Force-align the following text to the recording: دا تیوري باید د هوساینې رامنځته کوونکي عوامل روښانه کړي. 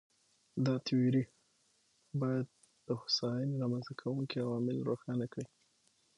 دا 0.65 0.75
تیوري 0.85 1.23
باید 2.21 2.47
د 2.87 2.89
هوساینې 3.01 3.55
رامنځته 3.63 3.93
کوونکي 4.01 4.35
عوامل 4.45 4.77
روښانه 4.89 5.25
کړي. 5.33 5.47